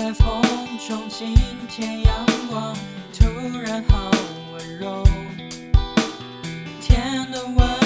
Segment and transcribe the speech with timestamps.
[0.00, 0.40] 在风
[0.78, 1.36] 中，今
[1.68, 2.74] 天阳光
[3.12, 3.26] 突
[3.58, 4.10] 然好
[4.50, 5.04] 温柔，
[6.80, 7.79] 天的温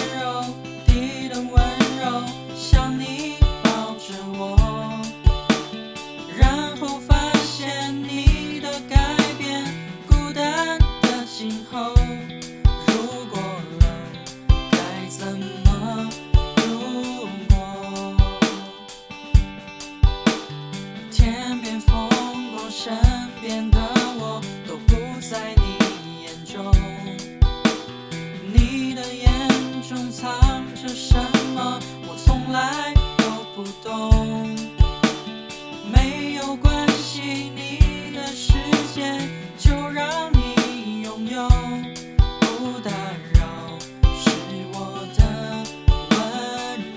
[38.94, 39.18] 世界
[39.58, 41.48] 就让你拥有，
[42.38, 42.92] 不打
[43.34, 43.76] 扰
[44.14, 44.30] 是
[44.72, 44.76] 我
[45.16, 45.20] 的
[46.10, 46.16] 温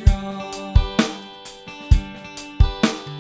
[0.06, 0.12] 柔。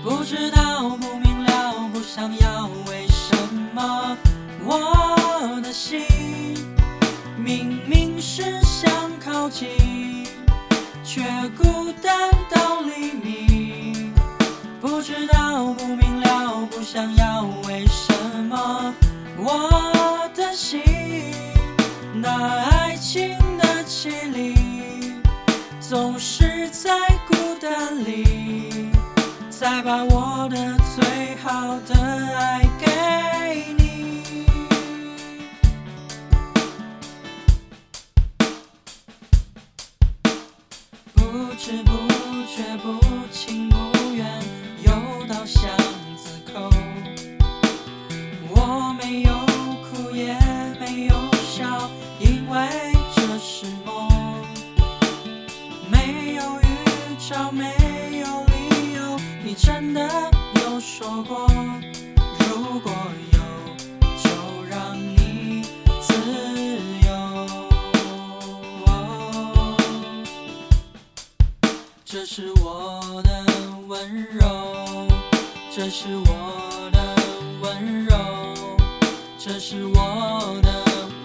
[0.04, 3.36] 不知道，不明了，不想要，为什
[3.74, 4.16] 么
[4.64, 6.06] 我的心
[7.36, 9.70] 明明是想靠近，
[11.04, 11.24] 却
[11.58, 13.37] 孤单到黎明？
[16.98, 18.12] 想要，为什
[18.50, 18.92] 么
[19.38, 20.82] 我的心
[22.16, 25.14] 那爱情的绮丽，
[25.80, 26.90] 总是在
[27.28, 28.90] 孤单里。
[29.48, 31.94] 再把我的最好的
[32.36, 34.48] 爱给你。
[41.14, 41.22] 不
[41.60, 41.92] 知不
[42.48, 43.00] 觉，不
[43.32, 43.76] 情不
[44.16, 44.26] 愿，
[57.28, 57.66] 预兆，没
[58.20, 60.02] 有理由，你真的
[60.64, 61.46] 有说过，
[62.40, 62.94] 如果
[63.34, 63.40] 有，
[64.24, 64.30] 就
[64.70, 65.62] 让你
[66.00, 66.14] 自
[67.06, 67.10] 由。
[72.06, 73.46] 这是我的
[73.88, 75.06] 温柔，
[75.76, 77.14] 这是我的
[77.62, 78.16] 温柔，
[79.38, 80.70] 这是我的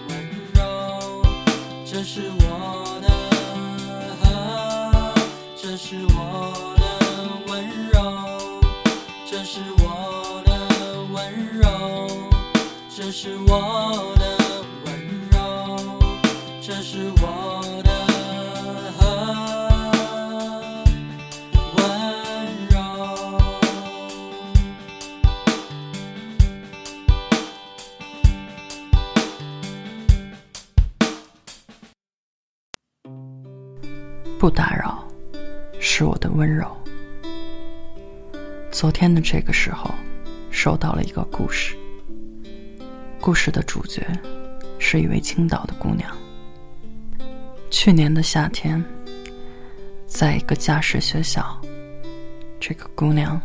[0.09, 0.11] 温
[0.53, 0.61] 柔，
[1.85, 2.42] 这是我
[5.93, 6.83] 是我的
[7.45, 7.53] 温
[7.91, 8.01] 柔，
[9.29, 10.49] 这是我的
[11.13, 11.21] 温
[11.59, 11.67] 柔，
[12.89, 13.51] 这是我
[14.17, 14.25] 的
[14.85, 14.89] 温
[15.29, 15.37] 柔，
[16.59, 17.91] 这是我的
[21.75, 21.79] 温
[22.71, 22.73] 柔。
[34.39, 35.05] 不打扰，
[35.85, 36.65] 是我的温柔。
[38.71, 39.93] 昨天的这个时候，
[40.49, 41.75] 收到了一个故事。
[43.19, 44.07] 故事的主角
[44.79, 46.09] 是一位青岛的姑娘。
[47.69, 48.81] 去年的夏天，
[50.07, 51.45] 在一个驾驶学校，
[52.61, 53.39] 这个姑娘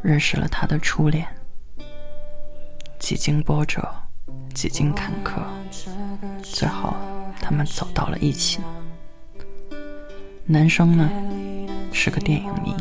[0.00, 1.28] 认识了她的初恋。
[2.98, 3.86] 几经波折，
[4.54, 5.42] 几经坎坷，
[6.42, 6.94] 最后
[7.38, 8.62] 他们走到了一起。
[10.46, 11.10] 男生呢
[11.90, 12.76] 是个电影迷，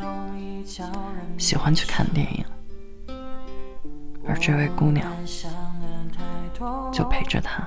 [1.37, 2.45] 喜欢去看电影，
[4.27, 5.09] 而这位姑娘
[6.91, 7.65] 就陪着他，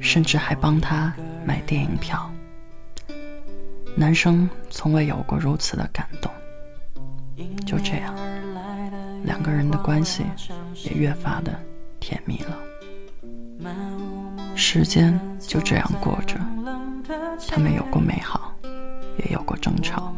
[0.00, 1.12] 甚至还帮他
[1.44, 2.30] 买电影票。
[3.96, 6.30] 男生从未有过如此的感动。
[7.66, 8.14] 就这样，
[9.24, 10.24] 两个人的关系
[10.84, 11.58] 也越发的
[11.98, 12.56] 甜蜜了。
[14.54, 16.38] 时间就这样过着。
[17.48, 18.52] 他们有过美好，
[19.18, 20.14] 也有过争吵。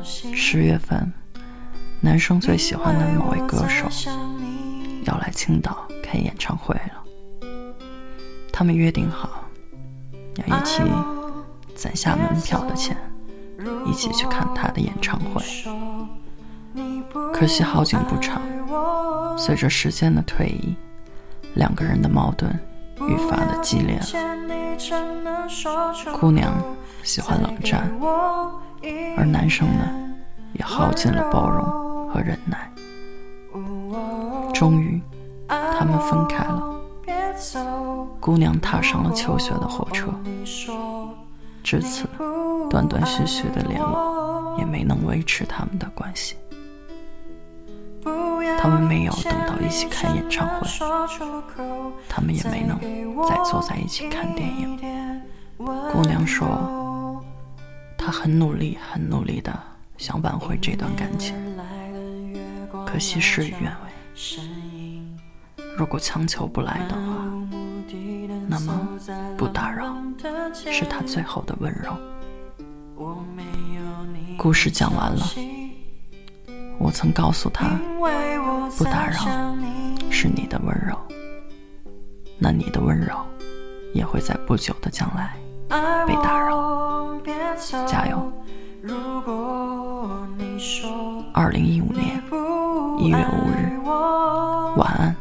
[0.00, 1.12] 十月份，
[2.00, 3.86] 男生最喜欢的某位歌手
[5.04, 7.04] 要来青岛开演唱会了。
[8.52, 9.44] 他们约定好
[10.36, 10.82] 要一起
[11.74, 12.96] 攒下门票的钱，
[13.86, 15.42] 一起去看他的演唱会。
[17.32, 18.40] 可惜好景不长，
[19.36, 20.76] 随着时间的推移，
[21.54, 22.52] 两个人的矛盾
[23.08, 24.47] 愈发的激烈了。
[26.20, 26.54] 姑娘
[27.02, 27.90] 喜欢冷战，
[29.16, 29.84] 而男生呢，
[30.52, 32.70] 也耗尽了包容和忍耐。
[34.54, 35.00] 终于，
[35.48, 36.74] 他们分开了。
[38.20, 40.08] 姑娘踏上了求学的火车，
[41.62, 42.08] 至此，
[42.68, 46.36] 断断续续的联络也没能维持他们的关系。
[48.60, 50.66] 他们没有等到一起看演唱会，
[52.08, 52.78] 他们也没能
[53.28, 54.78] 再坐在一起看电影。
[55.92, 57.24] 姑娘说，
[57.96, 59.52] 她很努力，很努力的
[59.96, 61.34] 想挽回这段感情，
[62.86, 63.90] 可惜事与愿违。
[65.76, 67.24] 如果强求不来的话，
[68.48, 68.88] 那么
[69.36, 69.94] 不打扰
[70.52, 71.96] 是他最后的温柔。
[74.36, 75.26] 故事讲完了，
[76.78, 77.78] 我曾告诉他，
[78.76, 79.54] 不打扰
[80.10, 80.96] 是你的温柔，
[82.38, 83.14] 那你的温柔
[83.92, 85.36] 也会在不久的将来
[86.06, 86.78] 被打扰。
[87.86, 88.32] 加油！
[91.34, 92.22] 二零一五年
[92.98, 93.78] 一月五日，
[94.76, 95.14] 晚安。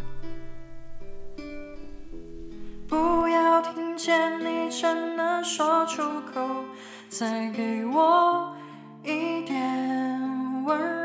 [2.87, 6.03] 不要听见你真的说出
[6.33, 6.63] 口，
[7.09, 8.55] 再给我
[9.03, 10.96] 一点温柔。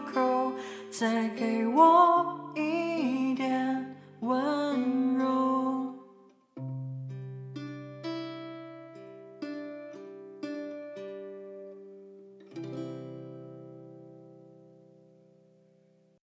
[0.00, 0.52] 口，
[0.90, 2.43] 再给我。